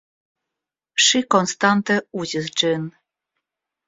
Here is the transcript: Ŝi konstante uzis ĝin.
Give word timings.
Ŝi 1.07 1.19
konstante 1.35 1.97
uzis 2.21 2.47
ĝin. 2.63 2.89